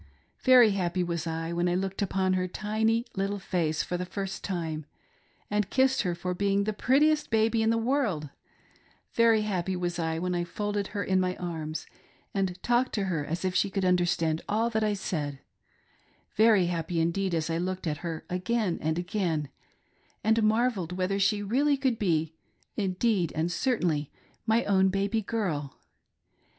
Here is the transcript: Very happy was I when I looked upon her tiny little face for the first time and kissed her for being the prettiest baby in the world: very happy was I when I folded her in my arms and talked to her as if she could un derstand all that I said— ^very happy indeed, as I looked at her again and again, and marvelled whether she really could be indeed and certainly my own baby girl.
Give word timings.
Very 0.41 0.71
happy 0.71 1.03
was 1.03 1.27
I 1.27 1.53
when 1.53 1.69
I 1.69 1.75
looked 1.75 2.01
upon 2.01 2.33
her 2.33 2.47
tiny 2.47 3.05
little 3.15 3.37
face 3.37 3.83
for 3.83 3.97
the 3.97 4.05
first 4.07 4.43
time 4.43 4.87
and 5.47 5.69
kissed 5.69 6.01
her 6.01 6.15
for 6.15 6.33
being 6.33 6.63
the 6.63 6.73
prettiest 6.73 7.29
baby 7.29 7.61
in 7.61 7.69
the 7.69 7.77
world: 7.77 8.31
very 9.13 9.43
happy 9.43 9.75
was 9.75 9.99
I 9.99 10.17
when 10.17 10.33
I 10.33 10.43
folded 10.43 10.87
her 10.87 11.03
in 11.03 11.19
my 11.19 11.35
arms 11.35 11.85
and 12.33 12.57
talked 12.63 12.93
to 12.93 13.03
her 13.13 13.23
as 13.23 13.45
if 13.45 13.53
she 13.53 13.69
could 13.69 13.85
un 13.85 13.95
derstand 13.95 14.41
all 14.49 14.71
that 14.71 14.83
I 14.83 14.93
said— 14.95 15.37
^very 16.39 16.65
happy 16.67 16.99
indeed, 16.99 17.35
as 17.35 17.47
I 17.51 17.59
looked 17.59 17.85
at 17.85 17.97
her 17.97 18.25
again 18.27 18.79
and 18.81 18.97
again, 18.97 19.49
and 20.23 20.41
marvelled 20.41 20.97
whether 20.97 21.19
she 21.19 21.43
really 21.43 21.77
could 21.77 21.99
be 21.99 22.33
indeed 22.75 23.31
and 23.35 23.51
certainly 23.51 24.09
my 24.47 24.63
own 24.63 24.89
baby 24.89 25.21
girl. 25.21 25.77